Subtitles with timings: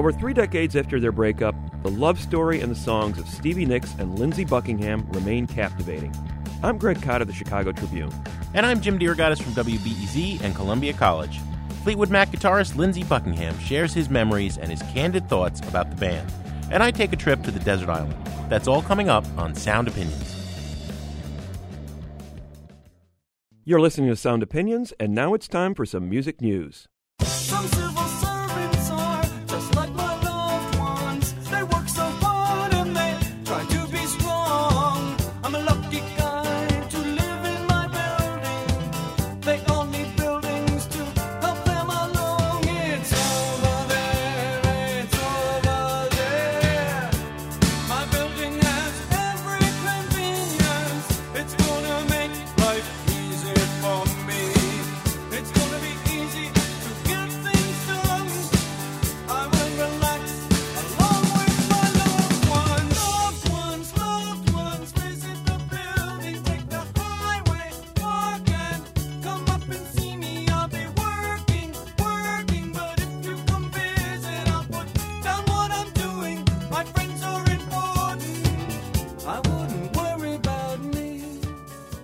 [0.00, 3.94] Over three decades after their breakup, the love story and the songs of Stevie Nicks
[3.98, 6.14] and Lindsey Buckingham remain captivating.
[6.62, 8.10] I'm Greg Kot of the Chicago Tribune.
[8.54, 11.38] And I'm Jim DeRogatis from WBEZ and Columbia College.
[11.82, 16.32] Fleetwood Mac guitarist Lindsey Buckingham shares his memories and his candid thoughts about the band.
[16.70, 18.16] And I take a trip to the desert island.
[18.48, 20.34] That's all coming up on Sound Opinions.
[23.66, 26.88] You're listening to Sound Opinions, and now it's time for some music news.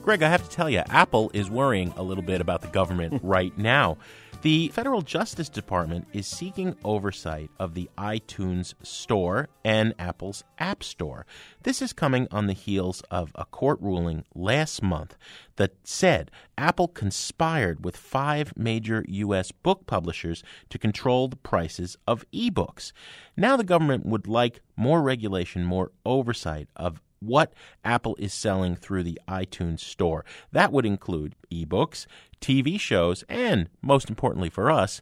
[0.06, 3.20] Greg, I have to tell you, Apple is worrying a little bit about the government
[3.24, 3.98] right now.
[4.42, 11.26] The Federal Justice Department is seeking oversight of the iTunes Store and Apple's App Store.
[11.64, 15.16] This is coming on the heels of a court ruling last month
[15.56, 19.50] that said Apple conspired with five major U.S.
[19.50, 22.92] book publishers to control the prices of ebooks.
[23.36, 27.52] Now the government would like more regulation, more oversight of what
[27.84, 30.24] Apple is selling through the iTunes Store.
[30.52, 32.06] That would include ebooks,
[32.40, 35.00] TV shows, and most importantly for us,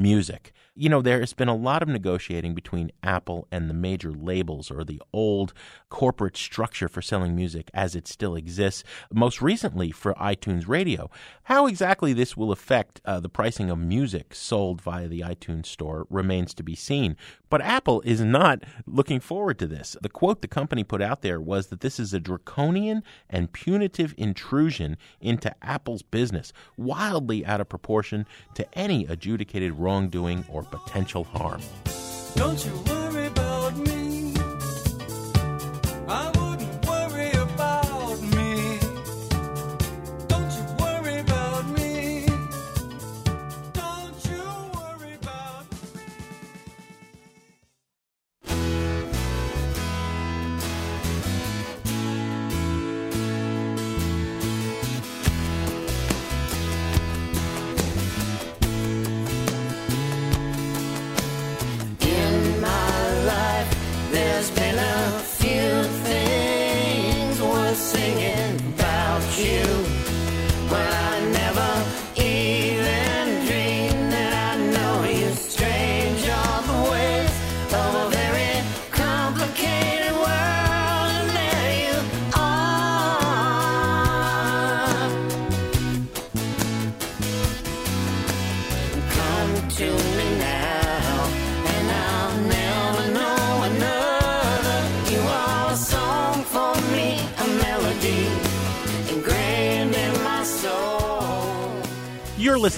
[0.00, 0.52] music.
[0.74, 4.70] You know, there has been a lot of negotiating between Apple and the major labels
[4.70, 5.52] or the old
[5.90, 11.10] corporate structure for selling music as it still exists, most recently for iTunes Radio.
[11.44, 16.06] How exactly this will affect uh, the pricing of music sold via the iTunes Store
[16.08, 17.16] remains to be seen.
[17.50, 19.96] But Apple is not looking forward to this.
[20.00, 24.14] The quote the company put out there was that this is a draconian and punitive
[24.16, 28.24] intrusion into Apple's business, wildly out of proportion
[28.54, 31.60] to any adjudicated wrongdoing or potential harm.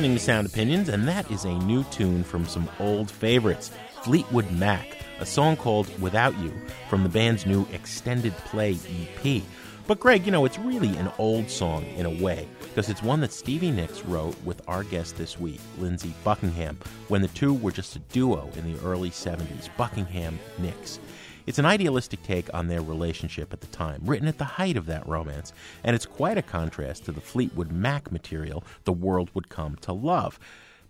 [0.03, 3.71] Listening to Sound Opinions, and that is a new tune from some old favorites
[4.03, 6.53] Fleetwood Mac, a song called Without You
[6.91, 9.43] from the band's new extended play EP.
[9.87, 13.21] But, Greg, you know, it's really an old song in a way, because it's one
[13.21, 17.71] that Stevie Nicks wrote with our guest this week, Lindsey Buckingham, when the two were
[17.71, 20.99] just a duo in the early 70s Buckingham Nicks.
[21.44, 24.87] It's an idealistic take on their relationship at the time, written at the height of
[24.87, 25.53] that romance,
[25.83, 29.93] and it's quite a contrast to the Fleetwood Mac material the world would come to
[29.93, 30.39] love.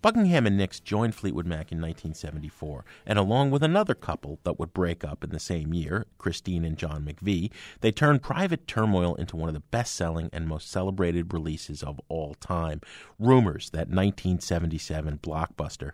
[0.02, 4.74] Buckingham and Nicks joined Fleetwood Mac in 1974, and along with another couple that would
[4.74, 9.36] break up in the same year, Christine and John McVie, they turned Private Turmoil into
[9.36, 12.80] one of the best selling and most celebrated releases of all time.
[13.20, 15.92] Rumors, that 1977 blockbuster.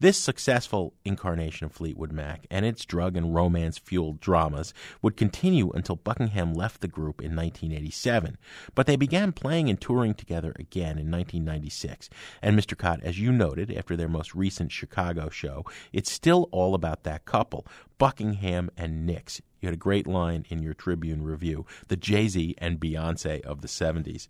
[0.00, 4.72] This successful incarnation of Fleetwood Mac and its drug and romance fueled dramas
[5.02, 8.38] would continue until Buckingham left the group in 1987.
[8.76, 12.10] But they began playing and touring together again in 1996.
[12.40, 12.78] And Mr.
[12.78, 17.24] Kot, as you noted after their most recent Chicago show, it's still all about that
[17.24, 17.66] couple,
[17.98, 19.42] Buckingham and Nicks.
[19.60, 23.62] You had a great line in your Tribune review, the Jay Z and Beyonce of
[23.62, 24.28] the 70s.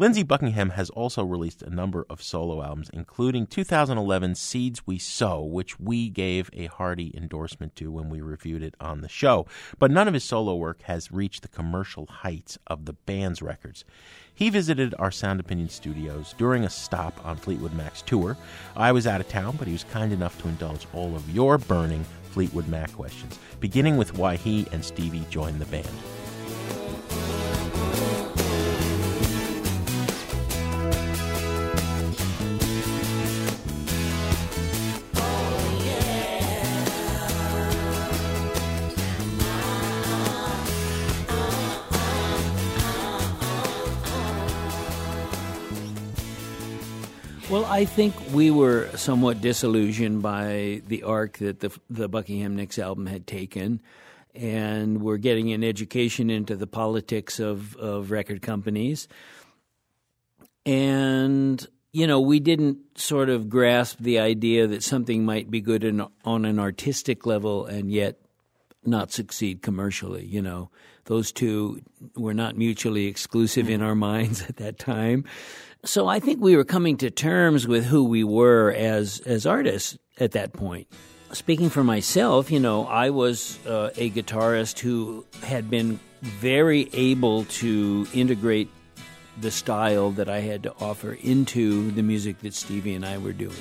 [0.00, 5.42] Lindsey Buckingham has also released a number of solo albums, including 2011 Seeds We Sow,
[5.42, 9.48] which we gave a hearty endorsement to when we reviewed it on the show.
[9.80, 13.84] But none of his solo work has reached the commercial heights of the band's records.
[14.32, 18.36] He visited our Sound Opinion studios during a stop on Fleetwood Mac's tour.
[18.76, 21.58] I was out of town, but he was kind enough to indulge all of your
[21.58, 25.88] burning Fleetwood Mac questions, beginning with why he and Stevie joined the band.
[47.78, 53.06] I think we were somewhat disillusioned by the arc that the the Buckingham Nicks album
[53.06, 53.80] had taken,
[54.34, 59.06] and we're getting an education into the politics of of record companies.
[60.66, 65.84] And you know, we didn't sort of grasp the idea that something might be good
[65.84, 68.18] in, on an artistic level and yet
[68.84, 70.26] not succeed commercially.
[70.26, 70.70] You know,
[71.04, 71.80] those two
[72.16, 75.26] were not mutually exclusive in our minds at that time.
[75.84, 79.96] So I think we were coming to terms with who we were as as artists
[80.18, 80.88] at that point.
[81.32, 87.44] Speaking for myself, you know, I was uh, a guitarist who had been very able
[87.44, 88.70] to integrate
[89.40, 93.32] the style that I had to offer into the music that Stevie and I were
[93.32, 93.54] doing.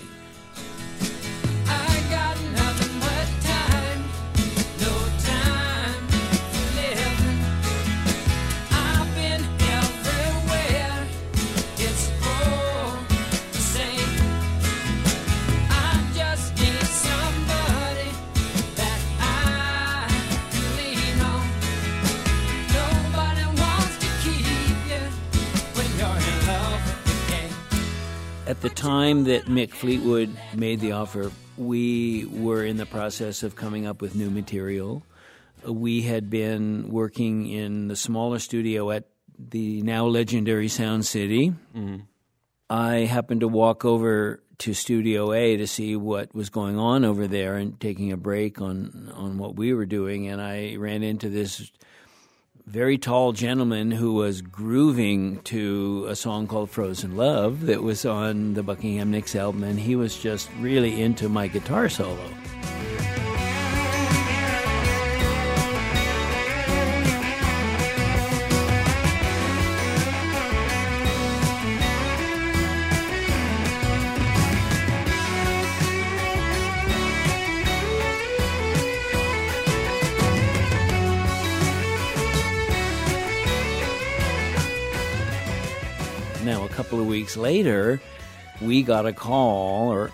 [28.57, 33.55] At the time that Mick Fleetwood made the offer, we were in the process of
[33.55, 35.03] coming up with new material.
[35.63, 41.53] We had been working in the smaller studio at the now legendary Sound City.
[41.75, 41.97] Mm-hmm.
[42.67, 47.27] I happened to walk over to Studio A to see what was going on over
[47.27, 51.29] there and taking a break on on what we were doing and I ran into
[51.29, 51.71] this
[52.67, 58.55] very tall gentleman who was grooving to a song called Frozen Love that was on
[58.55, 62.29] the Buckingham Nicks album, and he was just really into my guitar solo.
[86.87, 87.99] Couple of weeks later,
[88.61, 90.09] we got a call, or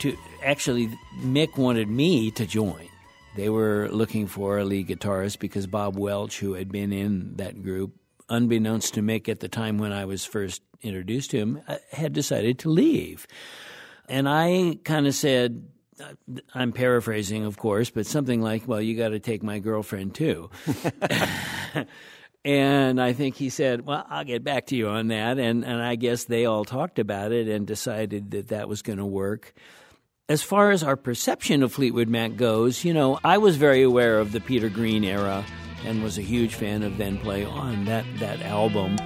[0.00, 0.88] to actually,
[1.20, 2.90] Mick wanted me to join.
[3.36, 7.62] They were looking for a lead guitarist because Bob Welch, who had been in that
[7.62, 7.94] group,
[8.28, 12.12] unbeknownst to Mick at the time when I was first introduced to him, uh, had
[12.12, 13.26] decided to leave.
[14.06, 18.94] And I kind of said, uh, I'm paraphrasing, of course, but something like, well, you
[18.94, 20.50] got to take my girlfriend too.
[22.44, 25.38] And I think he said, Well, I'll get back to you on that.
[25.38, 28.98] And, and I guess they all talked about it and decided that that was going
[28.98, 29.52] to work.
[30.28, 34.18] As far as our perception of Fleetwood Mac goes, you know, I was very aware
[34.18, 35.44] of the Peter Green era
[35.84, 38.96] and was a huge fan of Then Play On, that, that album.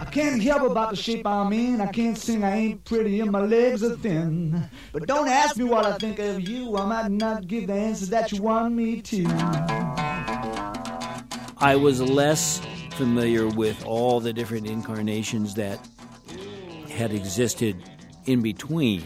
[0.00, 1.80] I can't help about the shape I'm in.
[1.80, 4.68] I can't sing, I ain't pretty, and my legs are thin.
[4.92, 6.76] But don't ask me what I think of you.
[6.76, 9.79] I might not give the answer that you want me to.
[11.62, 12.58] I was less
[12.92, 15.78] familiar with all the different incarnations that
[16.88, 17.76] had existed
[18.24, 19.04] in between.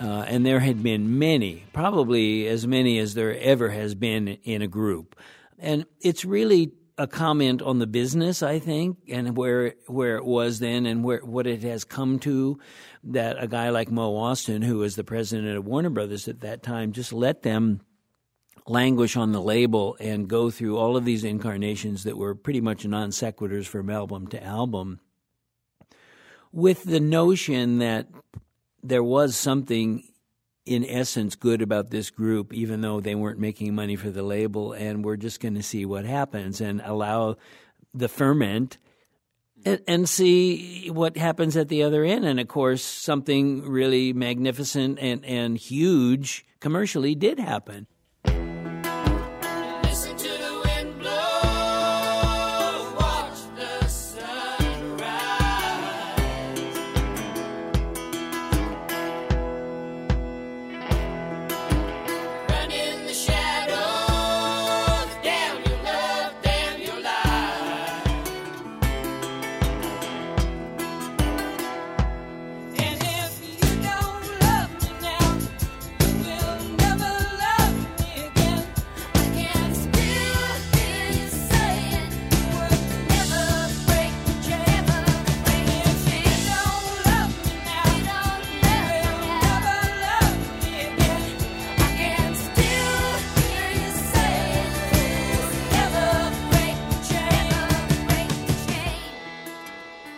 [0.00, 4.62] Uh, and there had been many, probably as many as there ever has been in
[4.62, 5.16] a group.
[5.58, 10.58] And it's really a comment on the business, I think, and where where it was
[10.58, 12.58] then, and where what it has come to.
[13.04, 16.62] That a guy like Mo Ostin, who was the president of Warner Brothers at that
[16.62, 17.82] time, just let them
[18.68, 22.84] languish on the label and go through all of these incarnations that were pretty much
[22.84, 25.00] non sequiturs from album to album,
[26.52, 28.08] with the notion that
[28.82, 30.04] there was something
[30.64, 34.72] in essence good about this group, even though they weren't making money for the label,
[34.72, 37.36] and we're just going to see what happens and allow
[37.94, 38.78] the ferment
[39.64, 42.24] and, see what happens at the other end.
[42.24, 47.86] And of course, something really magnificent and, and huge commercially did happen.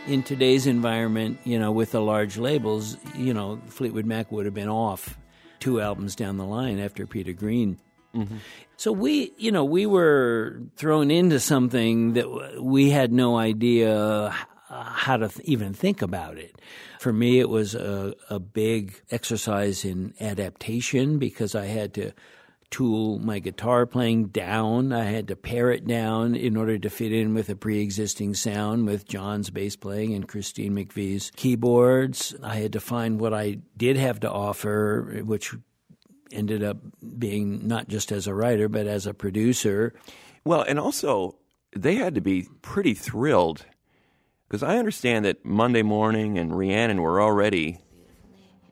[0.09, 4.55] In today's environment, you know, with the large labels, you know, Fleetwood Mac would have
[4.55, 5.19] been off
[5.61, 7.79] two albums down the line after Peter Green.
[8.15, 8.39] Mm-hmm.
[8.77, 14.33] So we, you know, we were thrown into something that we had no idea
[14.71, 16.59] uh, how to th- even think about it.
[17.01, 22.13] For me, it was a, a big exercise in adaptation because I had to
[22.71, 24.93] tool my guitar playing down.
[24.93, 28.35] I had to pare it down in order to fit in with a pre existing
[28.35, 32.35] sound with John's bass playing and Christine McVie's keyboards.
[32.43, 35.55] I had to find what I did have to offer, which
[36.31, 36.79] ended up
[37.19, 39.95] being not just as a writer, but as a producer.
[40.45, 41.37] Well, and also
[41.75, 43.65] they had to be pretty thrilled
[44.49, 47.81] because I understand that Monday morning and Rhiannon were already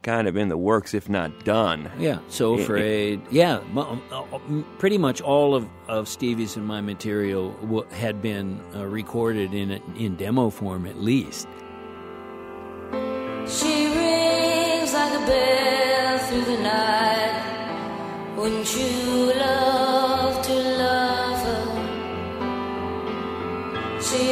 [0.06, 1.90] kind of in the works, if not done.
[1.98, 3.20] Yeah, so Yeah, afraid.
[3.30, 4.38] Yeah, mo- uh, uh,
[4.78, 9.72] pretty much all of, of Stevie's and my material w- had been uh, recorded in
[9.72, 11.48] a, in demo form at least.
[13.48, 17.42] She rings like a bell through the night.
[18.36, 21.64] Wouldn't you love to love her?
[24.00, 24.22] She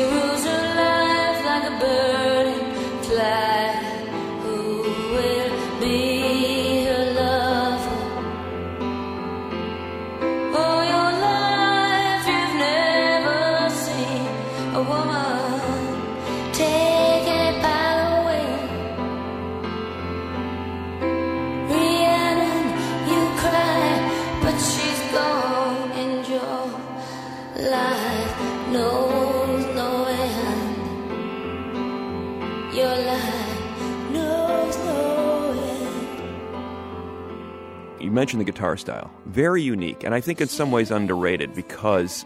[38.14, 42.24] mentioned the guitar style, very unique, and I think in some ways underrated because,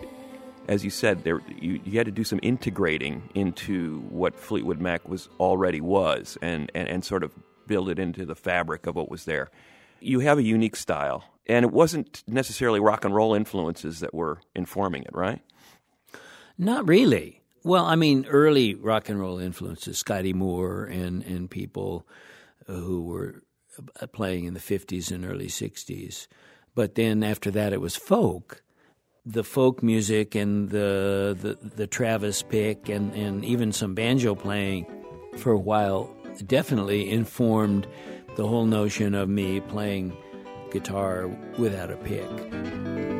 [0.68, 5.08] as you said, there you, you had to do some integrating into what Fleetwood Mac
[5.08, 7.32] was already was, and, and and sort of
[7.66, 9.50] build it into the fabric of what was there.
[10.00, 14.40] You have a unique style, and it wasn't necessarily rock and roll influences that were
[14.54, 15.40] informing it, right?
[16.56, 17.42] Not really.
[17.64, 22.06] Well, I mean, early rock and roll influences, Scotty Moore and, and people
[22.66, 23.42] who were
[24.00, 26.26] Uh, playing in the 50s and early 60s.
[26.74, 28.62] But then after that, it was folk.
[29.24, 34.86] The folk music and the, the, the Travis pick and, and even some banjo playing
[35.36, 36.14] for a while
[36.46, 37.86] definitely informed
[38.36, 40.16] the whole notion of me playing
[40.70, 43.17] guitar without a pick.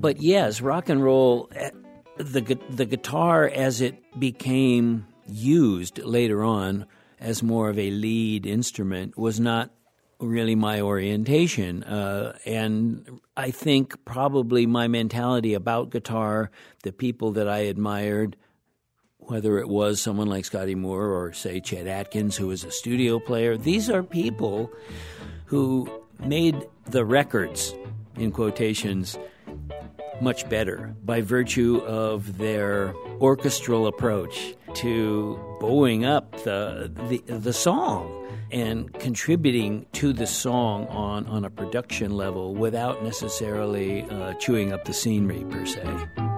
[0.00, 1.70] But yes, rock and roll, eh,
[2.16, 6.86] the the guitar as it became used later on
[7.18, 9.70] as more of a lead instrument was not
[10.18, 16.50] really my orientation, uh, and I think probably my mentality about guitar,
[16.82, 18.36] the people that I admired,
[19.18, 23.18] whether it was someone like Scotty Moore or say Chet Atkins, who was a studio
[23.18, 24.70] player, these are people
[25.46, 27.74] who made the records
[28.16, 29.18] in quotations
[30.20, 38.16] much better by virtue of their orchestral approach to bowing up the, the, the song
[38.52, 44.84] and contributing to the song on, on a production level without necessarily uh, chewing up
[44.84, 46.29] the scenery per se.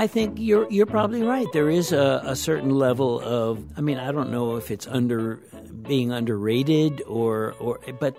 [0.00, 1.46] I think you're you're probably right.
[1.52, 5.36] There is a, a certain level of I mean, I don't know if it's under
[5.82, 8.16] being underrated or or but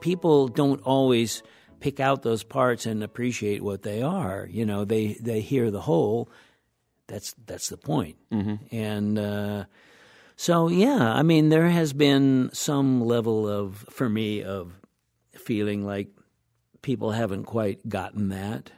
[0.00, 1.42] people don't always
[1.80, 4.48] pick out those parts and appreciate what they are.
[4.50, 6.30] You know, they they hear the whole.
[7.06, 8.16] That's that's the point.
[8.72, 9.64] And uh,
[10.36, 14.72] so yeah, I mean, there has been some level of for me of
[15.32, 16.08] feeling like
[16.80, 18.70] people haven't quite gotten that.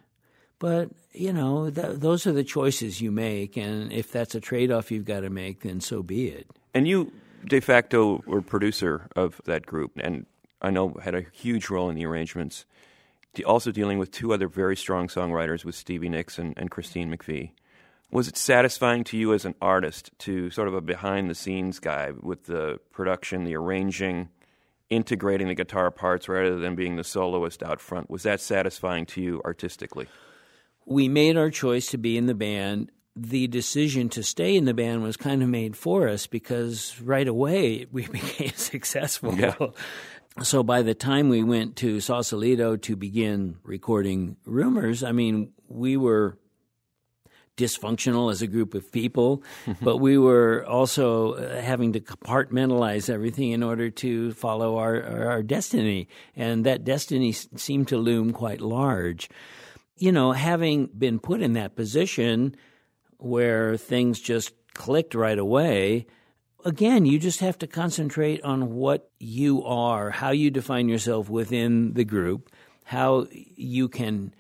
[0.61, 4.93] But you know, th- those are the choices you make, and if that's a trade-off
[4.93, 6.47] you've got to make, then so be it.
[6.73, 7.11] And you,
[7.45, 10.26] de facto, were producer of that group, and
[10.62, 12.64] I know had a huge role in the arrangements.
[13.35, 17.11] De- Also dealing with two other very strong songwriters with Stevie Nicks and, and Christine
[17.11, 17.50] McVie.
[18.12, 21.79] Was it satisfying to you as an artist to sort of a behind the scenes
[21.79, 24.29] guy with the production, the arranging,
[24.90, 28.11] integrating the guitar parts rather than being the soloist out front?
[28.11, 30.07] Was that satisfying to you artistically?
[30.87, 32.91] We made our choice to be in the band.
[33.17, 37.27] The decision to stay in the band was kind of made for us because right
[37.27, 39.35] away we became successful.
[39.35, 39.55] Yeah.
[40.43, 45.97] So by the time we went to Sausalito to begin recording Rumors, I mean, we
[45.97, 46.39] were
[47.61, 49.43] dysfunctional as a group of people,
[49.83, 55.29] but we were also uh, having to compartmentalize everything in order to follow our, our,
[55.29, 56.09] our destiny.
[56.35, 59.29] And that destiny seemed to loom quite large.
[60.00, 62.57] You know, having been put in that position
[63.19, 66.07] where things just clicked right away,
[66.64, 71.92] again, you just have to concentrate on what you are, how you define yourself within
[71.92, 72.50] the group,
[72.85, 74.35] how you can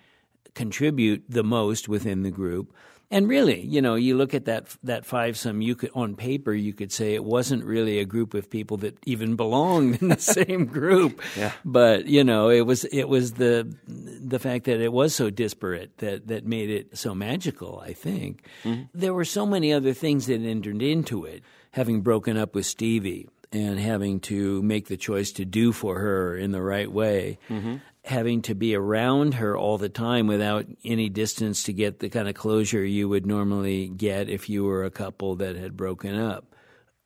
[0.54, 2.74] contribute the most within the group.
[3.12, 5.60] And really, you know, you look at that that five some.
[5.60, 8.98] You could on paper, you could say it wasn't really a group of people that
[9.04, 11.20] even belonged in the same group.
[11.36, 11.52] Yeah.
[11.64, 15.98] But you know, it was it was the the fact that it was so disparate
[15.98, 17.82] that that made it so magical.
[17.84, 18.84] I think mm-hmm.
[18.94, 21.42] there were so many other things that entered into it.
[21.72, 26.36] Having broken up with Stevie and having to make the choice to do for her
[26.36, 27.76] in the right way mm-hmm.
[28.04, 32.28] Having to be around her all the time without any distance to get the kind
[32.28, 36.54] of closure you would normally get if you were a couple that had broken up.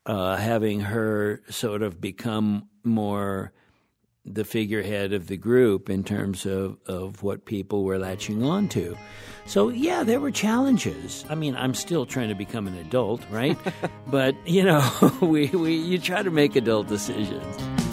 [0.06, 3.52] Uh, having her sort of become more
[4.26, 8.96] the figurehead of the group in terms of, of what people were latching on to.
[9.46, 11.24] So, yeah, there were challenges.
[11.28, 13.58] I mean, I'm still trying to become an adult, right?
[14.06, 17.83] but, you know, we, we, you try to make adult decisions.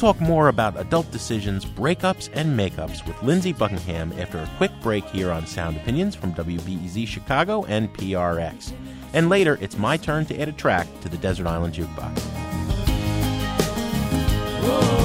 [0.00, 5.04] Talk more about adult decisions, breakups, and makeups with Lindsey Buckingham after a quick break
[5.04, 8.72] here on Sound Opinions from WBEZ Chicago and PRX.
[9.12, 12.18] And later, it's my turn to add a track to the Desert Island Jukebox.
[14.62, 14.99] And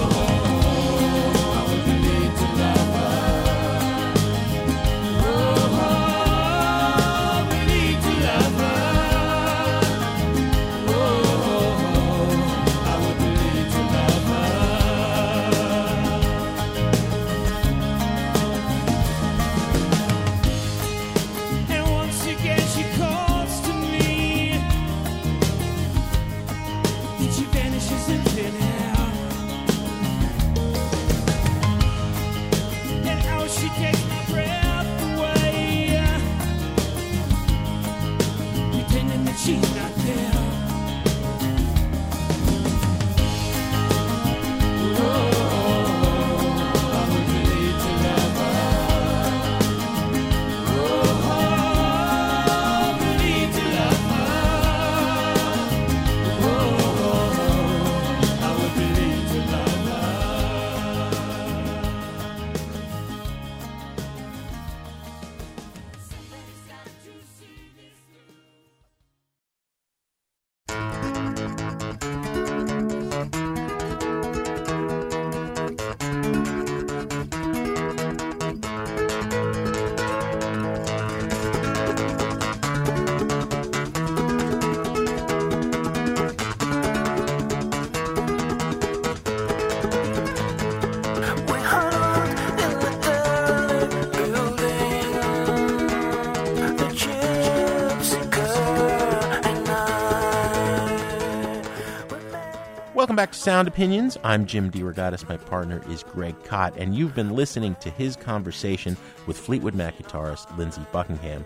[102.96, 104.18] Welcome back to Sound Opinions.
[104.24, 105.28] I'm Jim DeRogatis.
[105.28, 108.96] My partner is Greg Kot, and you've been listening to his conversation
[109.28, 111.44] with Fleetwood Mac guitarist Lindsey Buckingham.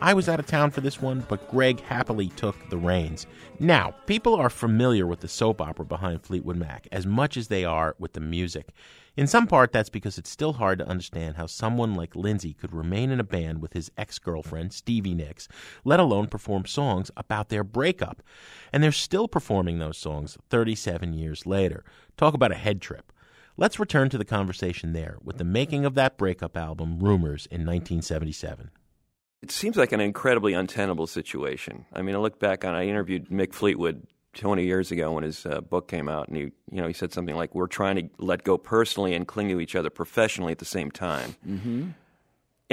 [0.00, 3.26] I was out of town for this one, but Greg happily took the reins.
[3.58, 7.64] Now, people are familiar with the soap opera behind Fleetwood Mac as much as they
[7.64, 8.68] are with the music.
[9.20, 12.72] In some part, that's because it's still hard to understand how someone like Lindsey could
[12.72, 15.46] remain in a band with his ex girlfriend, Stevie Nicks,
[15.84, 18.22] let alone perform songs about their breakup.
[18.72, 21.84] And they're still performing those songs 37 years later.
[22.16, 23.12] Talk about a head trip.
[23.58, 27.66] Let's return to the conversation there with the making of that breakup album, Rumors, in
[27.66, 28.70] 1977.
[29.42, 31.84] It seems like an incredibly untenable situation.
[31.92, 35.44] I mean, I look back on I interviewed Mick Fleetwood 20 years ago when his
[35.44, 38.10] uh, book came out, and he, you know, he said something like, "We're trying to
[38.18, 41.88] let go personally and cling to each other professionally at the same time." Mm-hmm.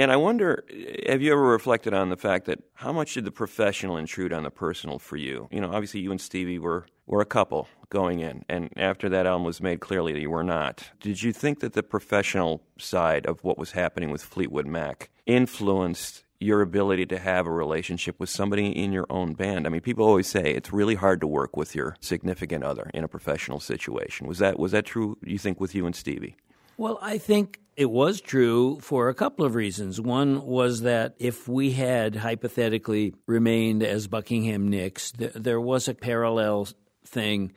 [0.00, 0.64] And I wonder,
[1.08, 4.44] have you ever reflected on the fact that how much did the professional intrude on
[4.44, 5.48] the personal for you?
[5.50, 9.26] You know, obviously you and Stevie were were a couple going in, and after that
[9.26, 10.90] album was made clearly that you were not.
[11.00, 16.24] Did you think that the professional side of what was happening with Fleetwood Mac influenced
[16.40, 19.66] your ability to have a relationship with somebody in your own band?
[19.66, 23.04] I mean, people always say it's really hard to work with your significant other in
[23.04, 24.26] a professional situation.
[24.26, 25.18] Was that was that true?
[25.22, 26.36] You think with you and Stevie?
[26.76, 30.00] Well, I think it was true for a couple of reasons.
[30.00, 35.94] One was that if we had hypothetically remained as Buckingham Nicks, th- there was a
[35.94, 36.68] parallel
[37.04, 37.52] thing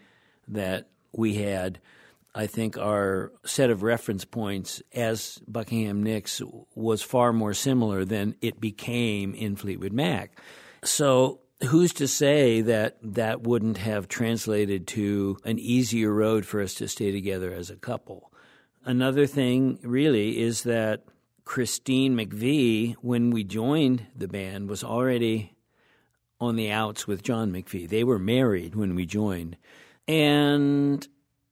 [0.47, 1.79] that we had.
[2.33, 6.41] I think our set of reference points as Buckingham Nicks
[6.75, 10.39] was far more similar than it became in Fleetwood Mac.
[10.83, 16.73] So who's to say that that wouldn't have translated to an easier road for us
[16.75, 18.31] to stay together as a couple?
[18.85, 21.03] Another thing, really, is that
[21.43, 25.53] Christine McVie, when we joined the band, was already
[26.39, 27.89] on the outs with John McVie.
[27.89, 29.57] They were married when we joined.
[30.07, 31.07] And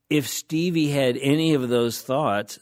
[0.09, 2.59] if Stevie had any of those thoughts,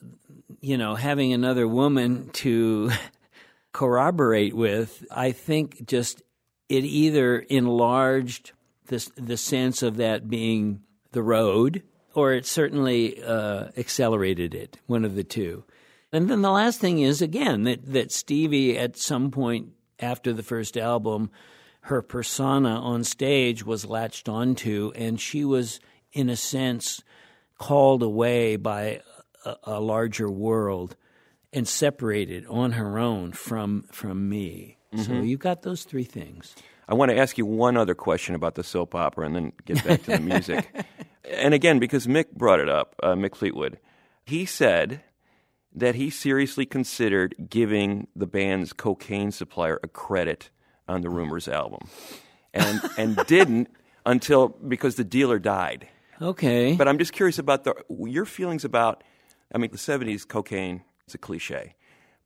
[0.59, 2.91] you know, having another woman to
[3.71, 6.21] corroborate with, I think just
[6.69, 8.51] it either enlarged
[8.87, 10.81] the, the sense of that being
[11.11, 11.83] the road
[12.13, 15.63] or it certainly uh, accelerated it, one of the two.
[16.11, 20.41] And then the last thing is, again, that, that Stevie, at some point after the
[20.41, 21.29] first album,
[21.81, 25.79] her persona on stage was latched onto, and she was,
[26.11, 27.03] in a sense,
[27.57, 29.01] called away by
[29.45, 30.95] a, a larger world
[31.53, 34.77] and separated on her own from from me.
[34.95, 35.27] So Mhm.
[35.27, 36.55] you got those three things.
[36.87, 39.83] I want to ask you one other question about the soap opera and then get
[39.83, 40.65] back to the music.
[41.29, 43.79] and again, because Mick brought it up, uh, Mick Fleetwood,
[44.25, 45.01] he said
[45.75, 50.49] that he seriously considered giving the band's cocaine supplier a credit
[50.87, 51.81] on the Rumors album,
[52.53, 53.67] and and didn't
[54.05, 55.87] until because the dealer died.
[56.21, 56.75] Okay.
[56.75, 59.03] But I'm just curious about the your feelings about.
[59.53, 61.75] I mean, the '70s cocaine is a cliche,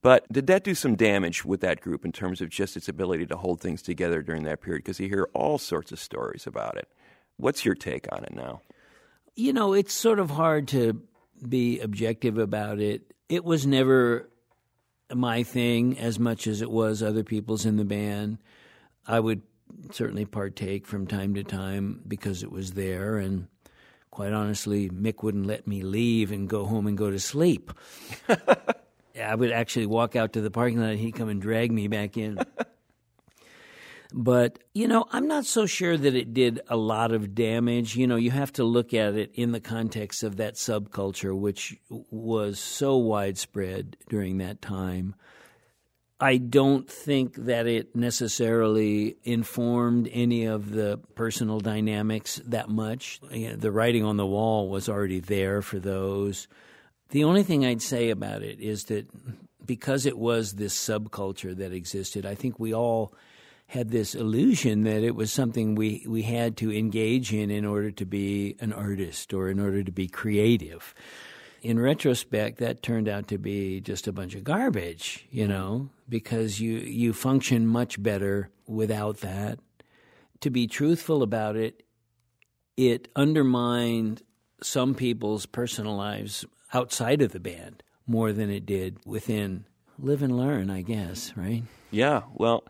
[0.01, 3.27] but did that do some damage with that group in terms of just its ability
[3.27, 4.83] to hold things together during that period?
[4.83, 6.87] Because you hear all sorts of stories about it.
[7.37, 8.61] What's your take on it now?
[9.35, 11.01] You know, it's sort of hard to
[11.47, 13.13] be objective about it.
[13.29, 14.29] It was never
[15.13, 18.39] my thing as much as it was other people's in the band.
[19.07, 19.41] I would
[19.91, 23.47] certainly partake from time to time because it was there and
[24.11, 27.71] quite honestly Mick wouldn't let me leave and go home and go to sleep.
[29.21, 31.87] I would actually walk out to the parking lot and he'd come and drag me
[31.87, 32.39] back in.
[34.13, 37.95] But, you know, I'm not so sure that it did a lot of damage.
[37.95, 41.77] You know, you have to look at it in the context of that subculture, which
[41.89, 45.15] was so widespread during that time.
[46.23, 53.19] I don't think that it necessarily informed any of the personal dynamics that much.
[53.31, 56.47] The writing on the wall was already there for those.
[57.09, 59.07] The only thing I'd say about it is that
[59.65, 63.15] because it was this subculture that existed, I think we all
[63.65, 67.89] had this illusion that it was something we, we had to engage in in order
[67.89, 70.93] to be an artist or in order to be creative.
[71.61, 76.59] In retrospect, that turned out to be just a bunch of garbage, you know, because
[76.59, 79.59] you, you function much better without that.
[80.39, 81.83] To be truthful about it,
[82.77, 84.23] it undermined
[84.63, 89.65] some people's personal lives outside of the band more than it did within.
[89.99, 91.63] Live and learn, I guess, right?
[91.91, 92.63] Yeah, well,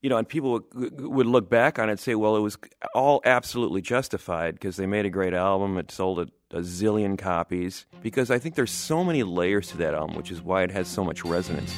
[0.00, 2.56] you know, and people would, look back on it and say, well, it was
[2.94, 5.76] all absolutely justified because they made a great album.
[5.78, 7.86] It sold a, a zillion copies.
[8.02, 10.88] Because I think there's so many layers to that album, which is why it has
[10.88, 11.74] so much resonance.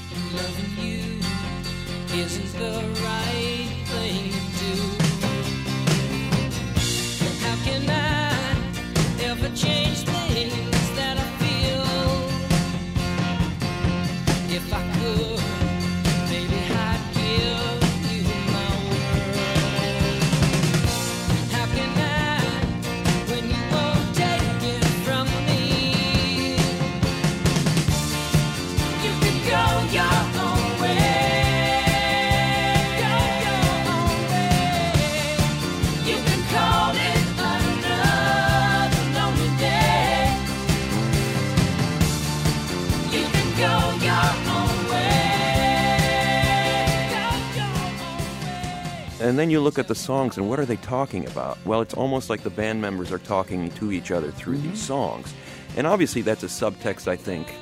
[49.29, 51.59] And then you look at the songs and what are they talking about?
[51.67, 54.75] Well, it's almost like the band members are talking to each other through these mm-hmm.
[54.77, 55.35] songs.
[55.77, 57.55] And obviously, that's a subtext, I think.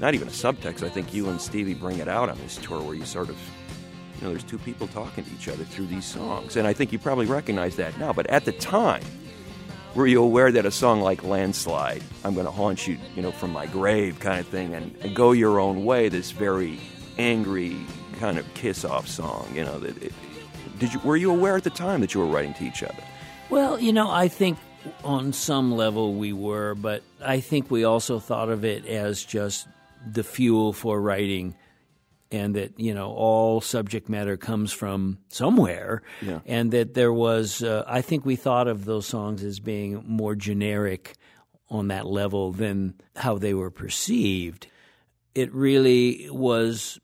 [0.00, 0.82] Not even a subtext.
[0.82, 3.36] I think you and Stevie bring it out on this tour where you sort of,
[4.16, 6.56] you know, there's two people talking to each other through these songs.
[6.56, 8.12] And I think you probably recognize that now.
[8.12, 9.04] But at the time,
[9.94, 13.30] were you aware that a song like Landslide, I'm going to haunt you, you know,
[13.30, 16.80] from my grave kind of thing, and, and go your own way, this very
[17.16, 17.76] angry
[18.18, 20.12] kind of kiss off song, you know, that it,
[20.78, 23.02] did you were you aware at the time that you were writing to each other?
[23.50, 24.58] Well, you know, I think
[25.04, 29.68] on some level we were, but I think we also thought of it as just
[30.06, 31.54] the fuel for writing
[32.30, 36.02] and that, you know, all subject matter comes from somewhere.
[36.20, 36.40] Yeah.
[36.44, 40.34] And that there was, uh, I think we thought of those songs as being more
[40.34, 41.14] generic
[41.68, 44.66] on that level than how they were perceived.
[45.34, 46.98] It really was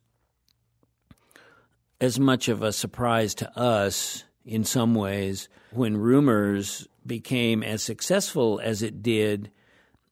[2.03, 8.61] as much of a surprise to us in some ways when rumors became as successful
[8.63, 9.53] as it did.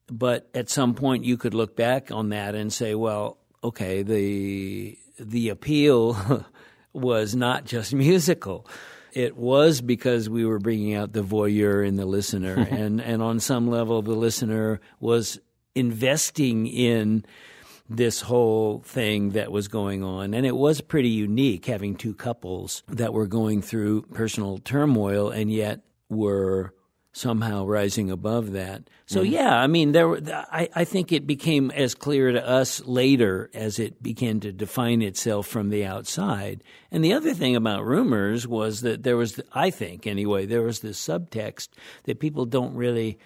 [0.06, 4.96] But at some point you could look back on that and say well okay the
[5.18, 6.46] the appeal
[6.92, 8.68] was not just musical.
[9.12, 12.54] It was because we were bringing out the voyeur in the listener.
[12.70, 15.40] And and on some level the listener was
[15.74, 17.24] investing in
[17.90, 20.32] this whole thing that was going on.
[20.32, 25.50] And it was pretty unique having two couples that were going through personal turmoil and
[25.50, 26.72] yet were
[27.12, 28.88] somehow rising above that.
[29.06, 29.32] So mm-hmm.
[29.32, 30.06] yeah, I mean, there.
[30.06, 34.52] Were, I I think it became as clear to us later as it began to
[34.52, 36.62] define itself from the outside.
[36.92, 40.78] And the other thing about rumors was that there was, I think anyway, there was
[40.78, 41.70] this subtext
[42.04, 43.18] that people don't really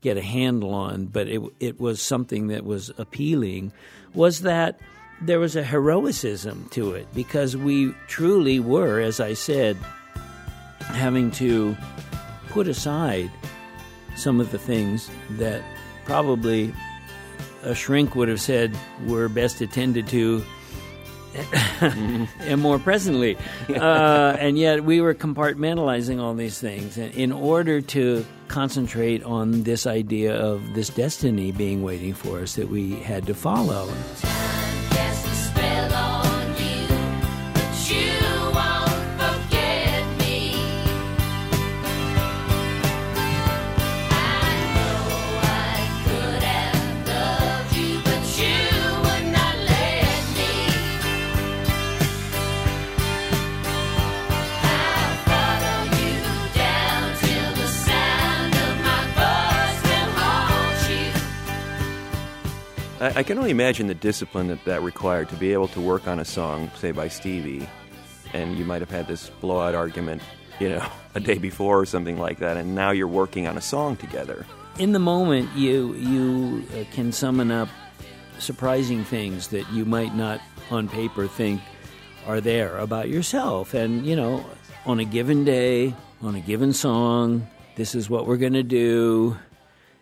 [0.00, 3.72] get a handle on, but it it was something that was appealing,
[4.14, 4.80] was that
[5.20, 9.76] there was a heroicism to it because we truly were, as I said,
[10.80, 11.76] having to
[12.48, 13.30] put aside
[14.16, 15.62] some of the things that
[16.04, 16.74] probably
[17.62, 20.42] a shrink would have said were best attended to
[21.80, 23.36] and more presently.
[23.68, 29.62] Uh, and yet we were compartmentalizing all these things in- in order to concentrate on
[29.62, 33.88] this idea of this destiny being waiting for us that we had to follow.
[63.10, 66.06] I, I can only imagine the discipline that that required to be able to work
[66.06, 67.68] on a song, say by Stevie,
[68.32, 70.22] and you might have had this blowout argument,
[70.58, 73.60] you know, a day before or something like that, and now you're working on a
[73.60, 74.46] song together.
[74.78, 77.68] in the moment you you uh, can summon up
[78.38, 81.60] surprising things that you might not on paper think
[82.26, 84.44] are there about yourself and you know
[84.86, 85.92] on a given day
[86.22, 89.36] on a given song this is what we're going to do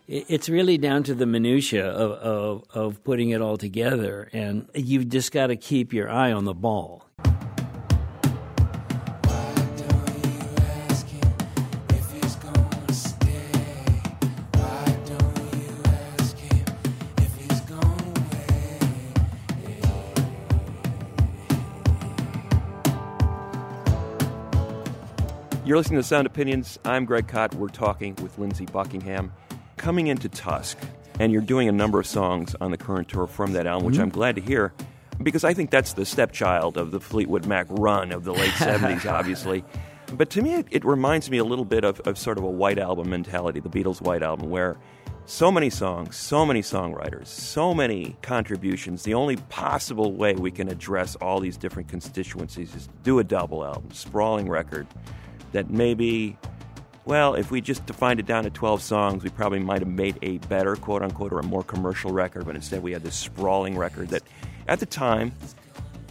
[0.09, 5.07] it's really down to the minutia of, of, of putting it all together and you've
[5.07, 7.05] just got to keep your eye on the ball
[25.65, 26.79] You're listening to Sound Opinions.
[26.83, 27.53] I'm Greg Kot.
[27.53, 29.31] We're talking with Lindsey Buckingham.
[29.79, 30.77] Coming into Tusk,
[31.21, 33.95] and you're doing a number of songs on the current tour from that album, which
[33.95, 34.03] mm-hmm.
[34.03, 34.73] I'm glad to hear
[35.23, 39.09] because I think that's the stepchild of the Fleetwood Mac run of the late 70s,
[39.09, 39.63] obviously.
[40.13, 42.49] But to me, it, it reminds me a little bit of, of sort of a
[42.49, 44.77] White Album mentality, the Beatles' White Album, where
[45.25, 49.03] so many songs, so many songwriters, so many contributions.
[49.03, 53.23] The only possible way we can address all these different constituencies is to do a
[53.23, 54.87] double album, sprawling record
[55.53, 56.37] that maybe,
[57.09, 60.19] well, if we just defined it down to 12 songs, we probably might have made
[60.21, 63.75] a better, quote unquote, or a more commercial record, but instead we had this sprawling
[63.75, 64.21] record that
[64.67, 65.31] at the time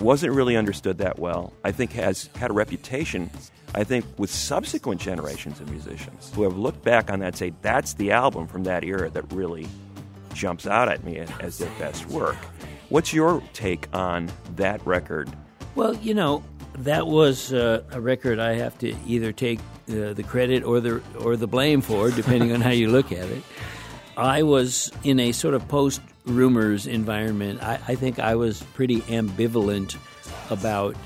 [0.00, 1.52] wasn't really understood that well.
[1.62, 3.30] I think has had a reputation,
[3.76, 7.92] I think, with subsequent generations of musicians who have looked back on that say, that's
[7.94, 9.68] the album from that era that really
[10.34, 12.36] jumps out at me as their best work.
[12.88, 15.30] What's your take on that record?
[15.76, 16.42] Well, you know,
[16.78, 19.58] that was uh, a record I have to either take
[19.90, 23.28] uh, the credit or the or the blame for, depending on how you look at
[23.28, 23.42] it.
[24.16, 27.62] I was in a sort of post rumors environment.
[27.62, 29.96] I, I think I was pretty ambivalent
[30.50, 30.96] about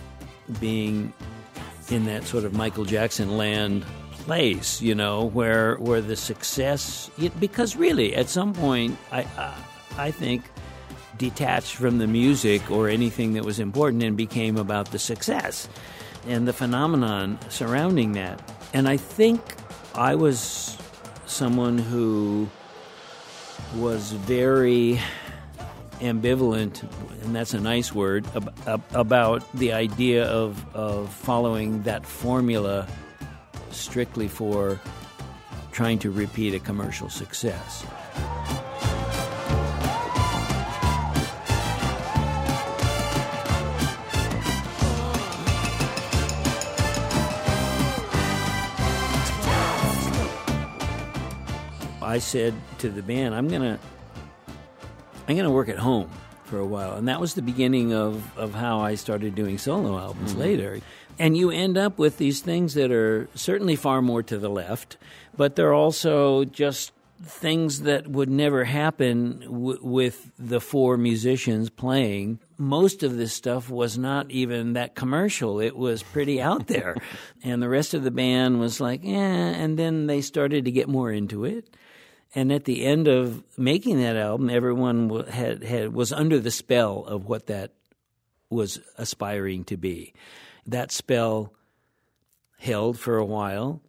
[0.61, 1.13] being
[1.91, 7.77] in that sort of Michael Jackson land place, you know, where where the success because
[7.77, 9.55] really at some point I uh,
[9.99, 10.45] I think
[11.23, 15.69] detached from the music or anything that was important and became about the success
[16.27, 18.43] and the phenomenon surrounding that.
[18.75, 19.41] And I think
[19.95, 20.77] I was
[21.27, 22.49] someone who
[23.77, 25.01] was very
[26.01, 26.83] ambivalent,
[27.23, 32.89] and that's a nice word, ab- ab- about the idea of, of following that formula
[33.71, 34.81] strictly for
[35.71, 37.87] trying to repeat a commercial success.
[52.12, 53.79] I said to the band, I'm gonna
[55.27, 56.11] I'm gonna work at home
[56.44, 56.92] for a while.
[56.92, 60.81] And that was the beginning of, of how I started doing solo albums later.
[61.18, 64.98] And you end up with these things that are certainly far more to the left,
[65.38, 66.92] but they're also just
[67.25, 72.40] things that would never happen w- with the four musicians playing.
[72.59, 75.61] Most of this stuff was not even that commercial.
[75.61, 76.94] It was pretty out there.
[77.42, 79.09] and the rest of the band was like, eh.
[79.09, 81.75] And then they started to get more into it.
[82.35, 87.05] And at the end of making that album, everyone had, had was under the spell
[87.05, 87.73] of what that
[88.49, 90.14] was aspiring to be.
[90.66, 91.53] That spell
[92.59, 93.83] held for a while,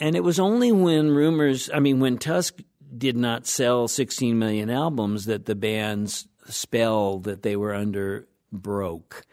[0.00, 2.60] and it was only when rumors, I mean, when Tusk
[2.96, 9.24] did not sell 16 million albums that the band's spell that they were under broke.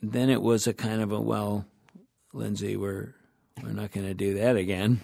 [0.00, 1.66] Then it was a kind of a well,
[2.32, 3.14] Lindsey, we're
[3.62, 5.00] we're not going to do that again.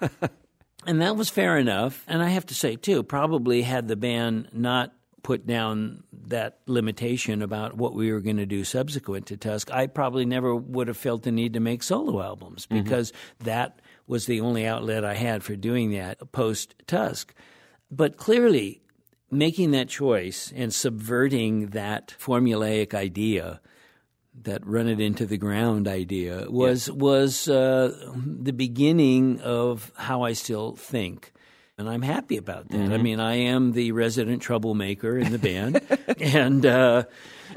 [0.86, 2.04] And that was fair enough.
[2.06, 4.92] And I have to say, too, probably had the band not
[5.26, 9.88] put down that limitation about what we were going to do subsequent to Tusk, I
[9.88, 12.84] probably never would have felt the need to make solo albums mm-hmm.
[12.84, 17.34] because that was the only outlet I had for doing that post Tusk.
[17.90, 18.82] But clearly,
[19.28, 23.60] making that choice and subverting that formulaic idea
[24.42, 30.32] that run it into the ground idea was was uh, the beginning of how I
[30.32, 31.32] still think.
[31.78, 32.90] And I'm happy about that.
[32.90, 35.82] I mean, I am the resident troublemaker in the band.
[36.20, 37.04] and uh,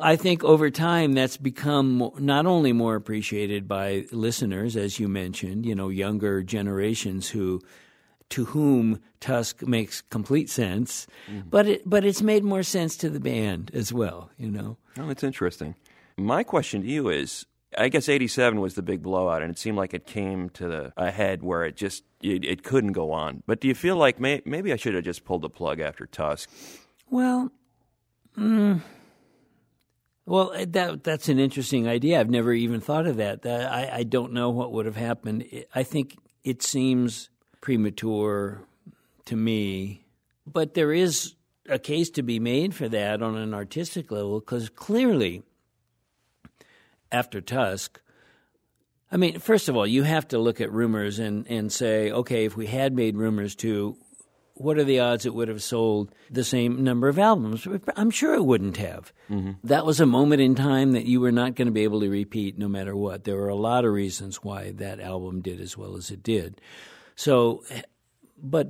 [0.01, 5.65] I think over time that's become not only more appreciated by listeners, as you mentioned,
[5.65, 7.61] you know, younger generations who
[8.31, 11.07] to whom Tusk makes complete sense,
[11.49, 14.77] but it but it's made more sense to the band as well, you know.
[14.97, 15.75] Oh, that's interesting.
[16.19, 17.45] My question to you is
[17.77, 20.93] I guess 87 was the big blowout, and it seemed like it came to the,
[20.97, 23.43] a head where it just it, it couldn't go on.
[23.45, 26.07] But do you feel like may, maybe I should have just pulled the plug after
[26.07, 26.49] Tusk?
[27.09, 27.51] Well,
[28.37, 28.81] mm,
[30.25, 32.19] well, uh, that that's an interesting idea.
[32.19, 33.43] I've never even thought of that.
[33.43, 35.45] That- I, I don't know what would have happened.
[35.73, 37.29] I think it seems
[37.61, 38.63] premature
[39.25, 40.05] to me,
[40.47, 41.35] but there is
[41.67, 45.43] a case to be made for that on an artistic level because clearly,
[47.11, 48.01] after Tusk.
[49.11, 52.45] I mean, first of all, you have to look at rumors and, and say, okay,
[52.45, 53.97] if we had made rumors too,
[54.53, 57.65] what are the odds it would have sold the same number of albums?
[57.95, 59.13] I'm sure it wouldn't have.
[59.29, 59.51] Mm-hmm.
[59.63, 62.09] That was a moment in time that you were not going to be able to
[62.09, 63.23] repeat no matter what.
[63.23, 66.59] There were a lot of reasons why that album did as well as it did.
[67.15, 67.63] So,
[68.37, 68.67] but,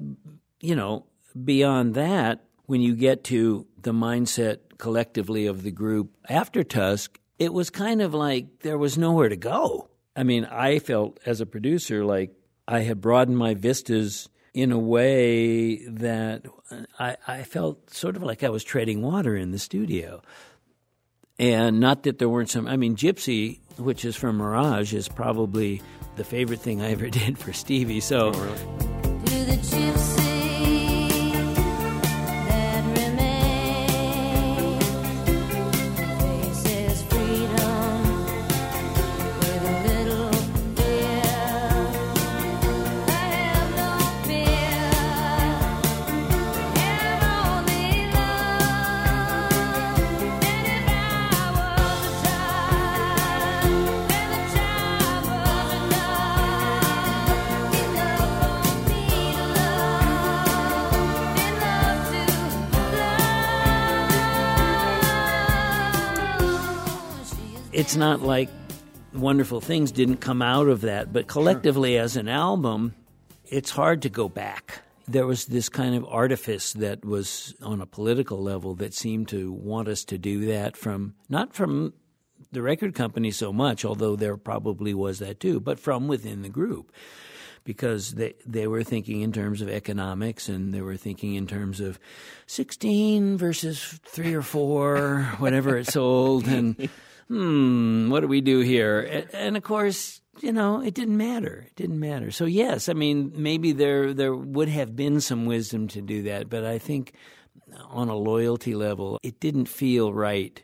[0.61, 1.05] you know,
[1.43, 7.53] beyond that, when you get to the mindset collectively of the group after Tusk, it
[7.53, 9.89] was kind of like there was nowhere to go.
[10.15, 12.31] I mean, I felt as a producer like
[12.67, 16.45] I had broadened my vistas in a way that
[16.99, 20.21] I, I felt sort of like I was treading water in the studio.
[21.37, 25.81] And not that there weren't some, I mean, Gypsy, which is from Mirage, is probably
[26.17, 28.01] the favorite thing I ever did for Stevie.
[28.01, 28.88] So, oh, To the
[67.99, 68.49] not like
[69.13, 72.95] wonderful things didn't come out of that, but collectively as an album,
[73.45, 74.81] it's hard to go back.
[75.07, 79.51] There was this kind of artifice that was on a political level that seemed to
[79.51, 81.93] want us to do that from not from
[82.51, 86.49] the record company so much, although there probably was that too, but from within the
[86.49, 86.91] group
[87.63, 91.79] because they they were thinking in terms of economics and they were thinking in terms
[91.79, 91.99] of
[92.47, 96.89] 16 versus 3 or 4 whatever it sold and
[97.29, 101.75] hmm what do we do here and, of course you know it didn't matter it
[101.75, 106.01] didn't matter so yes i mean maybe there there would have been some wisdom to
[106.01, 107.13] do that but i think
[107.89, 110.63] on a loyalty level it didn't feel right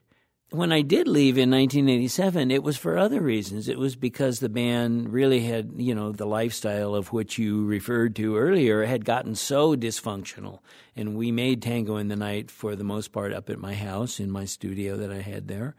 [0.51, 3.68] when I did leave in 1987, it was for other reasons.
[3.68, 8.16] It was because the band really had, you know, the lifestyle of which you referred
[8.18, 10.59] to earlier had gotten so dysfunctional.
[10.95, 14.20] And we made Tango in the Night for the most part up at my house
[14.20, 15.76] in my studio that I had there.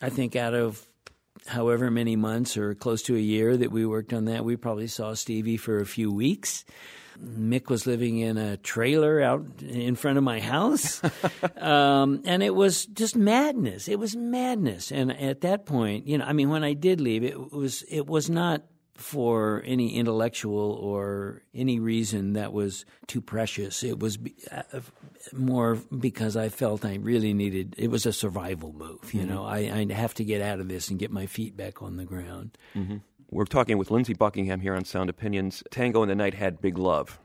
[0.00, 0.86] I think out of
[1.46, 4.88] however many months or close to a year that we worked on that, we probably
[4.88, 6.64] saw Stevie for a few weeks.
[7.18, 11.00] Mick was living in a trailer out in front of my house.
[11.56, 13.88] um, and it was just madness.
[13.88, 14.92] It was madness.
[14.92, 18.06] And at that point, you know, I mean, when I did leave, it was, it
[18.06, 18.62] was not
[18.96, 23.82] for any intellectual or any reason that was too precious.
[23.82, 24.80] It was be, uh,
[25.32, 29.12] more because I felt I really needed, it was a survival move.
[29.12, 31.82] You know, I, I have to get out of this and get my feet back
[31.82, 32.56] on the ground.
[33.30, 35.62] We're talking with Lindsey Buckingham here on Sound Opinions.
[35.70, 37.18] Tango in the Night had Big Love,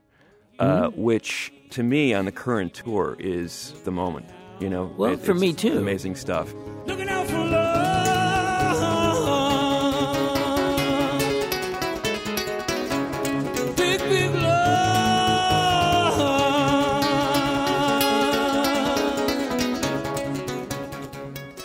[0.60, 4.26] uh, which to me on the current tour is the moment.
[4.60, 5.78] You know, Well, for me, too.
[5.80, 6.54] Amazing stuff.
[6.86, 7.21] Looking out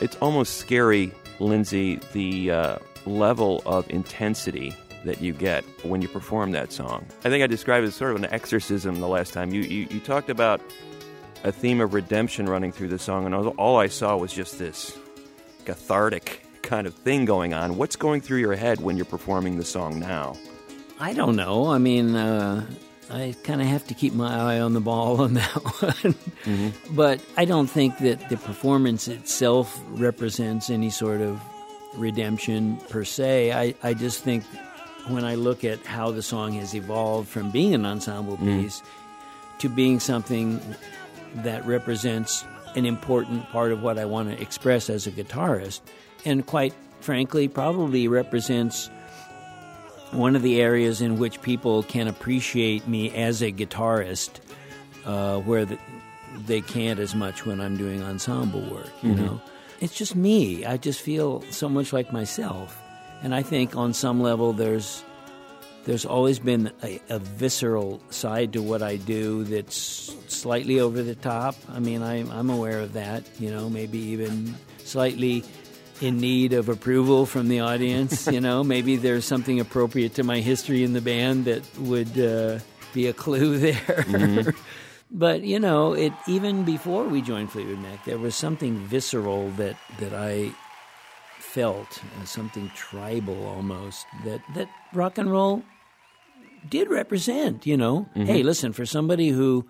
[0.06, 4.72] It's almost scary, Lindsey, the uh, level of intensity
[5.04, 7.04] that you get when you perform that song.
[7.24, 9.52] I think I described it as sort of an exorcism the last time.
[9.52, 10.60] You, you, you talked about
[11.42, 14.96] a theme of redemption running through the song, and all I saw was just this
[15.64, 17.76] cathartic kind of thing going on.
[17.76, 20.36] What's going through your head when you're performing the song now?
[21.00, 21.66] I don't know.
[21.66, 22.64] I mean, uh,
[23.10, 26.14] I kind of have to keep my eye on the ball on that one.
[26.44, 26.94] Mm-hmm.
[26.96, 31.40] But I don't think that the performance itself represents any sort of
[31.94, 33.52] redemption per se.
[33.52, 34.44] I, I just think
[35.08, 38.62] when I look at how the song has evolved from being an ensemble mm-hmm.
[38.62, 38.82] piece
[39.58, 40.60] to being something
[41.36, 42.44] that represents
[42.74, 45.80] an important part of what I want to express as a guitarist,
[46.24, 48.90] and quite frankly, probably represents
[50.12, 54.40] one of the areas in which people can appreciate me as a guitarist,
[55.04, 55.78] uh, where the,
[56.46, 58.90] they can't as much when I'm doing ensemble work.
[59.02, 59.40] You know,
[59.80, 60.64] it's just me.
[60.64, 62.80] I just feel so much like myself,
[63.22, 65.02] and I think on some level there's
[65.84, 71.14] there's always been a, a visceral side to what I do that's slightly over the
[71.14, 71.54] top.
[71.72, 75.44] I mean, I'm, I'm aware of that, you know, maybe even slightly
[76.00, 78.26] in need of approval from the audience.
[78.26, 82.58] you know, maybe there's something appropriate to my history in the band that would uh,
[82.92, 84.54] be a clue there.
[85.10, 89.76] but you know, it even before we joined Fleetwood Mac, there was something visceral that
[90.00, 90.52] that I
[91.38, 95.62] felt, uh, something tribal almost that that rock and roll
[96.68, 97.66] did represent.
[97.66, 99.66] You know, hey, listen, for somebody who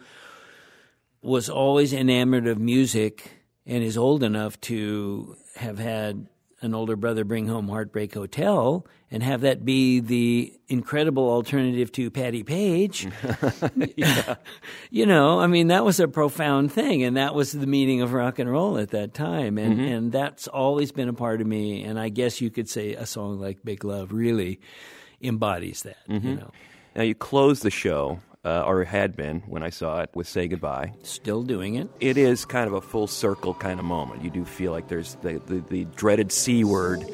[1.22, 3.33] was always enamored of music
[3.67, 6.27] and is old enough to have had
[6.62, 12.11] an older brother bring home Heartbreak Hotel and have that be the incredible alternative to
[12.11, 13.09] Patti Page.
[14.91, 18.12] you know, I mean, that was a profound thing, and that was the meaning of
[18.12, 19.85] rock and roll at that time, and mm-hmm.
[19.85, 21.85] and that's always been a part of me.
[21.85, 24.61] And I guess you could say a song like Big Love really
[25.21, 25.99] embodies that.
[26.09, 26.35] You mm-hmm.
[26.37, 26.51] know,
[26.95, 30.47] Now, you close the show, uh, or had been when I saw it, with Say
[30.47, 30.92] Goodbye.
[31.03, 31.88] still doing it.
[32.01, 34.22] It is kind of a full circle kind of moment.
[34.22, 37.05] You do feel like there's the, the, the dreaded C word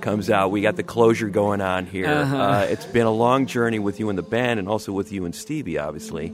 [0.00, 0.50] comes out.
[0.50, 2.08] We got the closure going on here.
[2.08, 5.24] uh it's been a long journey with you and the band, and also with you
[5.24, 6.32] and Stevie, obviously.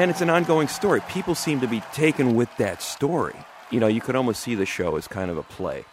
[0.00, 1.02] And it's an ongoing story.
[1.10, 3.36] People seem to be taken with that story.
[3.70, 5.84] You know, you could almost see the show as kind of a play.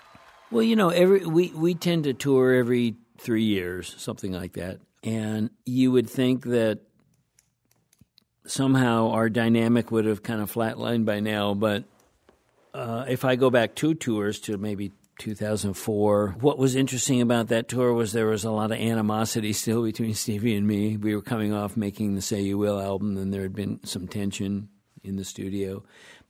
[0.50, 4.80] Well, you know, every we we tend to tour every three years, something like that,
[5.04, 6.80] and you would think that
[8.46, 11.54] somehow our dynamic would have kind of flatlined by now.
[11.54, 11.84] But
[12.74, 17.68] uh, if I go back two tours to maybe 2004, what was interesting about that
[17.68, 20.98] tour was there was a lot of animosity still between Stevie and me.
[20.98, 24.08] We were coming off making the Say You Will album, and there had been some
[24.08, 24.70] tension
[25.04, 25.84] in the studio.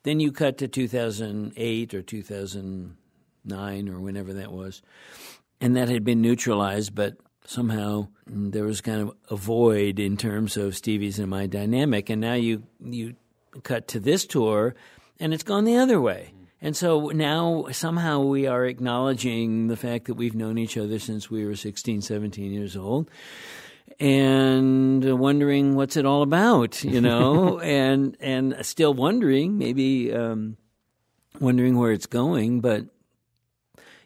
[0.03, 4.81] Then you cut to 2008 or 2009 or whenever that was,
[5.59, 10.17] and that had been neutralized, but somehow mm, there was kind of a void in
[10.17, 12.09] terms of Stevie's and my dynamic.
[12.09, 13.15] And now you you
[13.63, 14.75] cut to this tour,
[15.19, 16.33] and it's gone the other way.
[16.61, 21.29] And so now somehow we are acknowledging the fact that we've known each other since
[21.29, 23.09] we were 16, 17 years old
[23.99, 30.57] and wondering what's it all about, you know, and and still wondering, maybe um,
[31.39, 32.85] wondering where it's going, but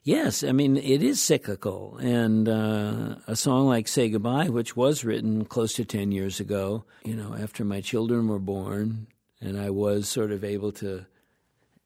[0.03, 5.03] yes, I mean it is cyclical, and uh, a song like "Say Goodbye," which was
[5.03, 9.07] written close to ten years ago, you know, after my children were born,
[9.41, 11.05] and I was sort of able to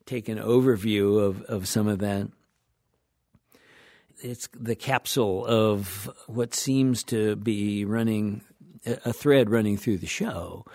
[0.06, 2.28] take an overview of, of some of that.
[4.22, 8.42] It's the capsule of what seems to be running
[8.86, 10.66] a thread running through the show,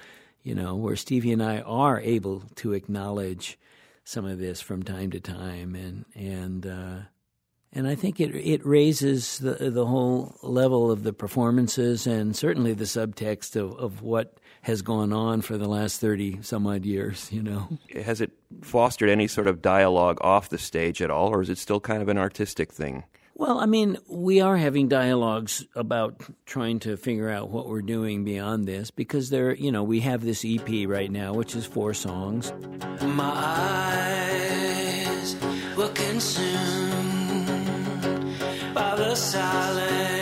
[0.43, 3.59] you know, where Stevie and I are able to acknowledge
[4.05, 6.97] some of this from time to time, and and uh,
[7.73, 12.75] and I think it it raises the the whole level of the performances and certainly
[12.75, 17.31] the subtext of, of what has gone on for the last thirty some odd years.
[17.33, 17.69] You know,
[18.05, 18.33] Has it
[18.63, 22.03] fostered any sort of dialogue off the stage at all, or is it still kind
[22.03, 23.05] of an artistic thing?
[23.41, 28.23] Well, I mean, we are having dialogues about trying to figure out what we're doing
[28.23, 31.95] beyond this because there, you know, we have this EP right now, which is four
[31.95, 32.53] songs.
[33.01, 33.33] My
[35.23, 35.37] eyes
[35.75, 37.47] were consumed
[38.75, 40.20] by the silence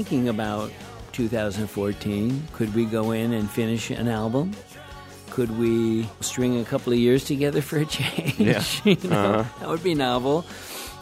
[0.00, 0.72] thinking about
[1.12, 2.48] 2014.
[2.54, 4.52] Could we go in and finish an album?
[5.28, 8.38] Could we string a couple of years together for a change?
[8.38, 8.62] Yeah.
[8.84, 9.58] You know, Uh-huh.
[9.60, 10.46] That would be novel.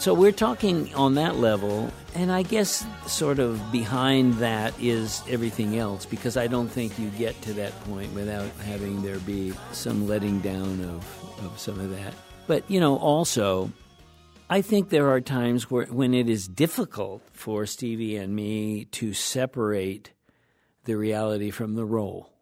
[0.01, 5.79] So we're talking on that level, and I guess sort of behind that is everything
[5.79, 10.09] else because I don't think you get to that point without having there be some
[10.09, 12.15] letting down of, of some of that.
[12.49, 13.71] But, you know, also,
[14.51, 19.13] I think there are times where when it is difficult for Stevie and me to
[19.13, 20.13] separate
[20.85, 22.33] the reality from the role.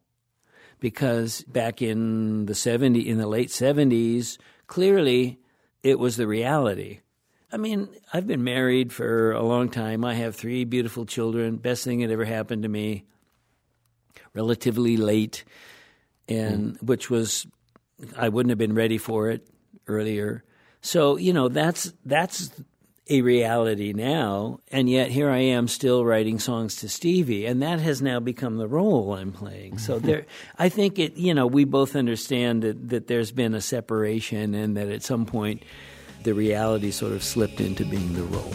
[0.78, 5.40] Because back in the 70 in the late 70s, clearly
[5.82, 7.00] it was the reality.
[7.50, 10.04] I mean, I've been married for a long time.
[10.04, 11.57] I have three beautiful children.
[11.57, 13.04] Best thing that ever happened to me.
[14.34, 15.44] Relatively late,
[16.28, 16.86] and hmm.
[16.86, 17.46] which was
[18.16, 19.46] I wouldn't have been ready for it
[19.86, 20.44] earlier.
[20.81, 22.51] So you know that's that's
[23.09, 27.79] a reality now, and yet here I am still writing songs to Stevie, and that
[27.79, 29.79] has now become the role I'm playing.
[29.79, 30.27] So there,
[30.59, 31.16] I think it.
[31.16, 35.27] You know, we both understand that that there's been a separation, and that at some
[35.27, 35.62] point
[36.24, 38.53] the reality sort of slipped into being the role.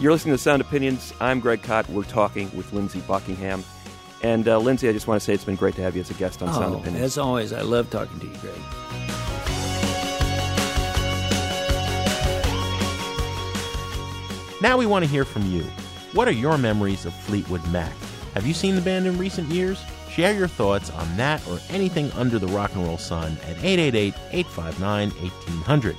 [0.00, 1.12] You're listening to Sound Opinions.
[1.20, 1.88] I'm Greg Kot.
[1.88, 3.64] We're talking with Lindsey Buckingham.
[4.22, 6.10] And uh, Lindsey, I just want to say it's been great to have you as
[6.10, 7.04] a guest on Sound Oh, Opinions.
[7.04, 8.54] as always, I love talking to you, Greg.
[14.60, 15.62] Now we want to hear from you.
[16.14, 17.92] What are your memories of Fleetwood Mac?
[18.34, 19.80] Have you seen the band in recent years?
[20.10, 24.14] Share your thoughts on that or anything under the rock and roll sun at 888
[24.32, 25.96] 859 1800.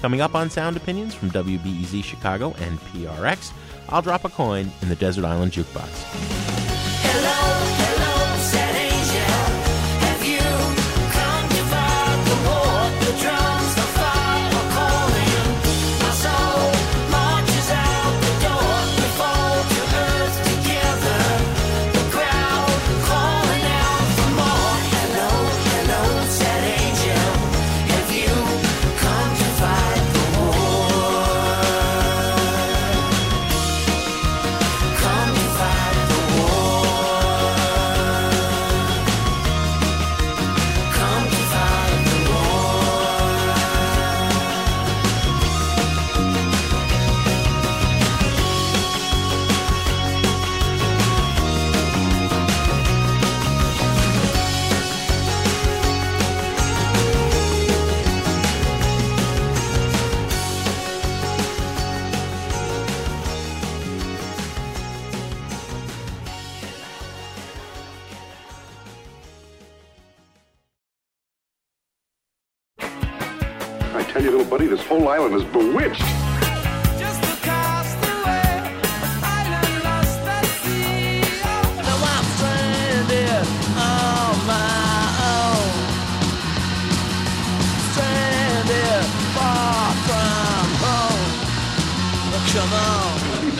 [0.00, 3.52] Coming up on Sound Opinions from WBEZ Chicago and PRX,
[3.88, 5.88] I'll drop a coin in the Desert Island Jukebox.
[7.02, 7.87] Hello,
[74.08, 76.00] tell you, little buddy, this whole island is bewitched.
[76.98, 78.72] Just a castaway,
[79.20, 81.20] island lost at sea.
[81.84, 83.44] Now I'm stranded
[83.76, 85.68] on my own.
[87.92, 89.04] Stranded
[89.36, 91.24] far from home.
[92.48, 93.12] Come on.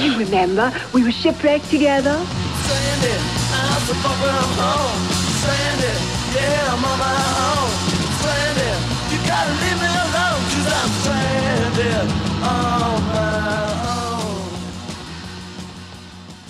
[0.02, 2.16] You remember, we were shipwrecked together.
[2.64, 3.20] Stranded,
[3.52, 5.00] I'm so far from home.
[5.44, 5.98] Stranded,
[6.34, 7.20] yeah, I'm on my
[7.52, 7.70] own.
[8.18, 8.78] Stranded,
[9.12, 9.77] you gotta leave
[11.78, 12.10] stranded
[12.42, 13.74] on my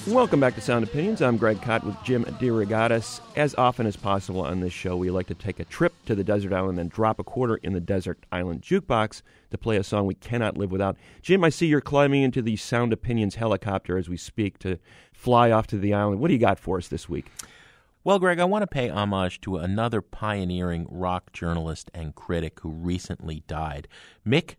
[0.06, 0.14] own.
[0.14, 1.20] Welcome back to Sound Opinions.
[1.20, 3.20] I'm Greg Kot with Jim DeRogatis.
[3.36, 6.24] As often as possible on this show, we like to take a trip to the
[6.24, 9.20] desert island and drop a quarter in the desert island jukebox
[9.50, 10.96] to play a song we cannot live without.
[11.20, 14.78] Jim, I see you're climbing into the Sound Opinions helicopter as we speak to
[15.12, 16.20] fly off to the island.
[16.20, 17.30] What do you got for us this week?
[18.02, 22.70] Well, Greg, I want to pay homage to another pioneering rock journalist and critic who
[22.70, 23.88] recently died,
[24.26, 24.54] Mick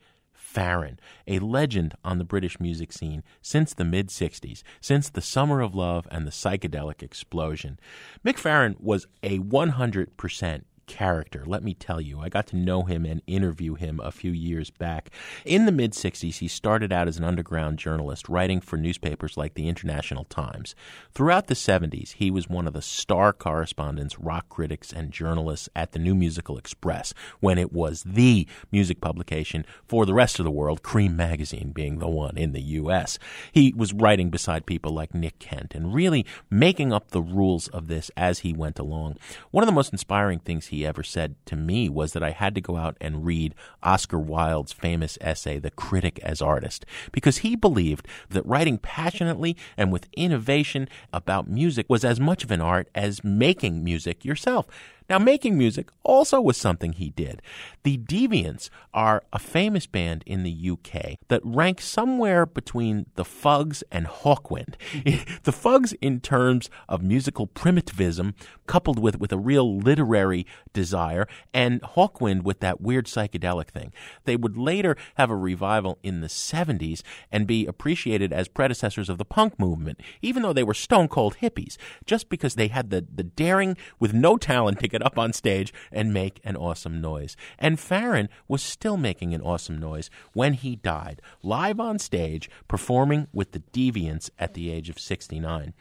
[0.50, 5.62] Farren, a legend on the British music scene since the mid 60s, since the Summer
[5.62, 7.80] of Love and the psychedelic explosion.
[8.26, 11.44] Mick Farren was a 100% character.
[11.46, 14.72] Let me tell you, I got to know him and interview him a few years
[14.72, 15.12] back.
[15.46, 19.54] In the mid 60s, he started out as an underground journalist, writing for newspapers like
[19.54, 20.76] the International Times.
[21.14, 25.92] Throughout the 70s, he was one of the star correspondents, rock critics, and journalists at
[25.92, 30.52] the New Musical Express when it was the music publication for the rest of the
[30.52, 33.20] world, Creem Magazine being the one in the U.S.
[33.52, 37.88] He was writing beside people like Nick Kent and really making up the rules of
[37.88, 39.18] this as he went along.
[39.52, 42.56] One of the most inspiring things he ever said to me was that I had
[42.56, 47.56] to go out and read Oscar Wilde's famous essay, The Critic as Artist, because he
[47.56, 52.90] believed that writing passionately and with innovation about music was as much of an art
[52.96, 54.68] as making music yourself.
[55.10, 57.42] Now, making music also was something he did.
[57.84, 63.84] The Deviants are a famous band in the UK that rank somewhere between the Fugs
[63.92, 64.76] and Hawkwind.
[65.44, 68.36] the Fugs, in terms of musical primitivism,
[68.68, 73.92] coupled with, with a real literary desire, and Hawkwind with that weird psychedelic thing.
[74.26, 77.02] They would later have a revival in the 70s
[77.32, 81.38] and be appreciated as predecessors of the punk movement, even though they were stone cold
[81.42, 85.34] hippies, just because they had the, the daring with no talent to get up on
[85.34, 87.36] stage and make an awesome noise.
[87.58, 93.28] And Farren was still making an awesome noise when he died, live on stage, performing
[93.34, 95.74] with the Deviants at the age of 69.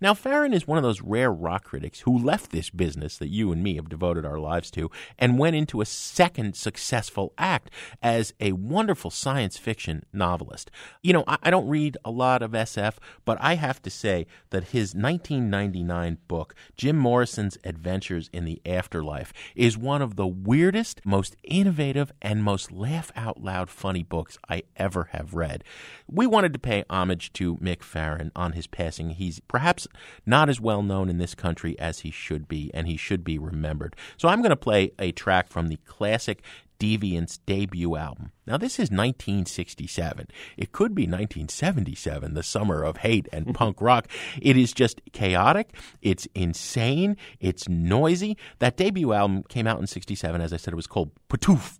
[0.00, 3.52] Now, Farren is one of those rare rock critics who left this business that you
[3.52, 7.70] and me have devoted our lives to and went into a second successful act
[8.02, 10.70] as a wonderful science fiction novelist.
[11.02, 12.94] You know, I, I don't read a lot of SF,
[13.24, 19.32] but I have to say that his 1999 book, Jim Morrison's Adventures in the Afterlife,
[19.54, 24.62] is one of the weirdest, most innovative, and most laugh out loud funny books I
[24.76, 25.64] ever have read.
[26.06, 29.10] We wanted to pay homage to Mick Farren on his passing.
[29.10, 29.86] He's perhaps
[30.26, 33.38] not as well known in this country as he should be, and he should be
[33.38, 33.96] remembered.
[34.16, 36.42] So I'm going to play a track from the classic
[36.78, 38.32] Deviant's debut album.
[38.46, 40.28] Now, this is 1967.
[40.56, 43.52] It could be 1977, the summer of hate and mm-hmm.
[43.52, 44.08] punk rock.
[44.40, 45.74] It is just chaotic.
[46.02, 47.16] It's insane.
[47.40, 48.36] It's noisy.
[48.58, 50.40] That debut album came out in 67.
[50.40, 51.78] As I said, it was called Ptooff.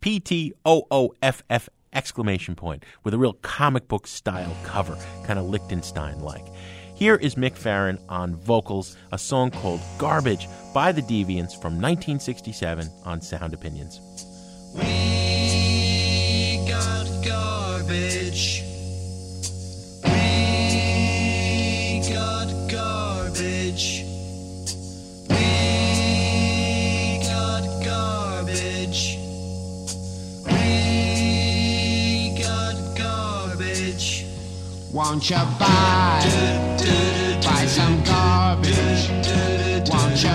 [0.00, 4.98] P T O O F F exclamation point with a real comic book style cover,
[5.24, 6.46] kind of Lichtenstein like.
[6.94, 12.88] Here is Mick Farren on vocals, a song called Garbage by the Deviants from 1967
[13.04, 14.31] on Sound Opinions.
[14.74, 18.64] We got garbage.
[20.02, 24.04] We got garbage.
[25.28, 25.36] We
[27.28, 29.18] got garbage.
[30.46, 34.26] We got garbage.
[34.92, 36.24] Won't you buy,
[37.44, 39.10] buy some garbage?
[39.90, 40.34] Won't you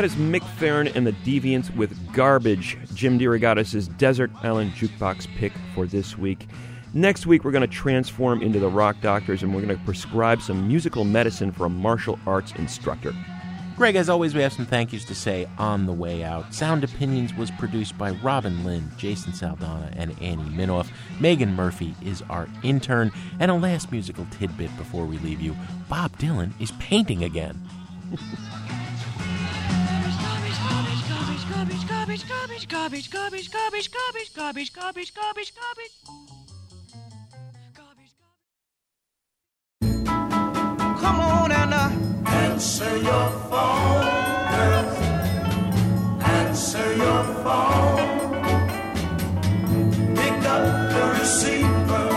[0.00, 5.52] That is Mick Farren and the Deviants with Garbage, Jim DeRogatis' Desert Island Jukebox pick
[5.74, 6.48] for this week.
[6.94, 10.40] Next week, we're going to transform into the Rock Doctors and we're going to prescribe
[10.40, 13.14] some musical medicine for a martial arts instructor.
[13.76, 16.54] Greg, as always, we have some thank yous to say on the way out.
[16.54, 20.90] Sound Opinions was produced by Robin Linn, Jason Saldanha, and Annie Minoff.
[21.20, 23.12] Megan Murphy is our intern.
[23.38, 25.54] And a last musical tidbit before we leave you
[25.90, 27.60] Bob Dylan is painting again.
[31.50, 35.94] Garbage, garbage, garbage, garbage, garbage, garbage, garbage, garbage, garbage, garbage, garbage, garbage.
[41.00, 41.90] Come on and uh,
[42.28, 44.04] answer your phone,
[44.54, 44.86] girl.
[46.22, 48.08] Answer your phone.
[50.14, 52.08] Pick up the receiver.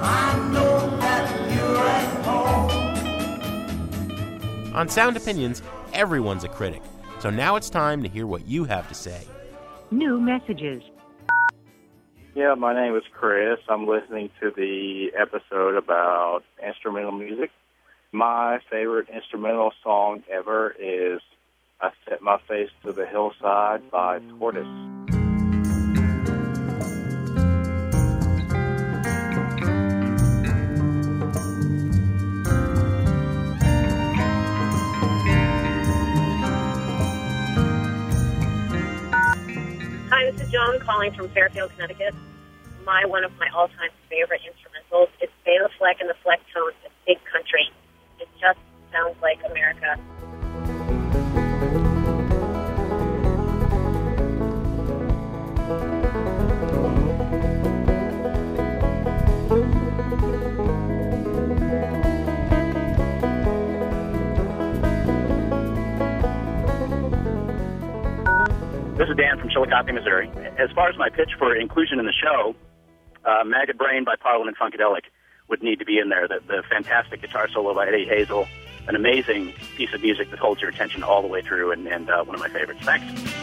[0.00, 1.24] I know that
[1.54, 2.70] you're at home.
[4.74, 5.60] On Sound Opinions,
[5.92, 6.82] everyone's a critic.
[7.20, 9.26] So now it's time to hear what you have to say.
[9.90, 10.82] New messages.
[12.34, 13.58] Yeah, my name is Chris.
[13.68, 17.50] I'm listening to the episode about instrumental music.
[18.12, 21.20] My favorite instrumental song ever is
[21.80, 25.17] I Set My Face to the Hillside by Tortoise.
[40.10, 42.14] Hi, this is Joan calling from Fairfield, Connecticut.
[42.86, 46.72] My one of my all-time favorite instrumentals is Bela Fleck and the Flecktones.
[46.82, 47.68] It's Big Country.
[48.18, 48.58] It just
[48.90, 50.00] sounds like America.
[68.98, 70.28] This is Dan from Chillicothe, Missouri.
[70.58, 72.56] As far as my pitch for inclusion in the show,
[73.24, 75.02] uh, Maggot Brain by Parliament Funkadelic
[75.48, 76.26] would need to be in there.
[76.26, 78.48] The, the fantastic guitar solo by Eddie Hazel,
[78.88, 82.10] an amazing piece of music that holds your attention all the way through, and, and
[82.10, 82.80] uh, one of my favorites.
[82.82, 83.37] Thanks.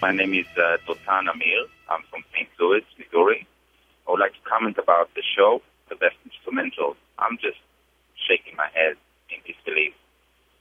[0.00, 1.66] My name is uh, Dotan Amir.
[1.90, 2.48] I'm from St.
[2.60, 3.48] Louis, Missouri.
[4.06, 6.94] I would like to comment about the show, the best instrumentals.
[7.18, 7.58] I'm just
[8.14, 8.94] shaking my head
[9.28, 9.94] in disbelief.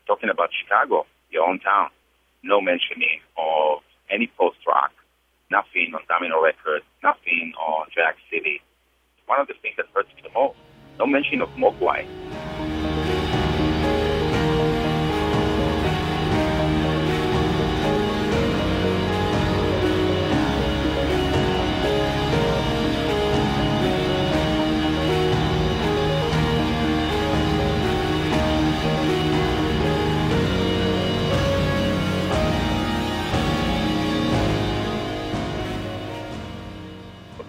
[0.08, 1.90] Talking about Chicago, your own town,
[2.42, 4.92] no mentioning of any post rock,
[5.52, 8.60] nothing on Domino Records, nothing on Drag City.
[9.28, 10.58] One of the things that hurts me the most,
[10.98, 12.08] no mention of Mogwai.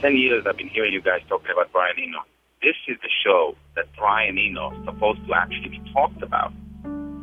[0.08, 2.24] 10 years, I've been hearing you guys talking about Brian Eno.
[2.62, 6.50] This is the show that Brian Eno is supposed to actually be talked about.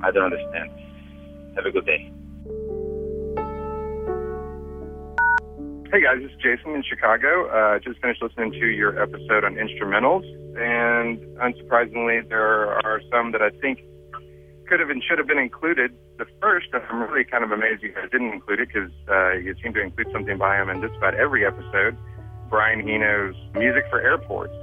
[0.04, 0.70] I don't understand.
[1.56, 2.14] Have a good day.
[5.90, 7.50] Hey guys, it's Jason in Chicago.
[7.50, 10.22] Uh, just finished listening to your episode on instrumentals,
[10.54, 13.80] and unsurprisingly, there are some that I think
[14.70, 15.92] could have and should have been included.
[16.20, 19.56] The first, I'm really kind of amazed you guys didn't include it because uh, you
[19.64, 21.98] seem to include something by him in just about every episode.
[22.50, 24.54] Brian Eno's music for airports.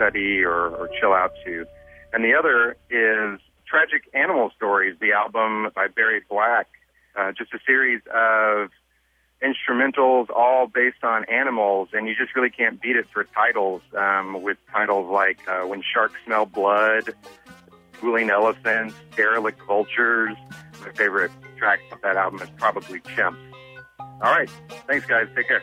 [0.00, 1.66] Study or, or chill out to.
[2.12, 6.68] And the other is Tragic Animal Stories, the album by Barry Black,
[7.16, 8.70] uh, just a series of
[9.42, 14.42] instrumentals all based on animals, and you just really can't beat it for titles um,
[14.42, 17.14] with titles like uh, When Sharks Smell Blood,
[17.96, 20.36] Schooling Elephants, Derelict Vultures.
[20.80, 23.36] My favorite track of that album is probably Chimps.
[23.98, 24.50] All right.
[24.86, 25.28] Thanks, guys.
[25.34, 25.62] Take care.